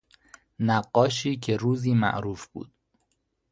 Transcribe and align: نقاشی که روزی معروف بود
نقاشی 0.59 1.35
که 1.37 1.57
روزی 1.57 1.93
معروف 1.93 2.47
بود 2.47 2.71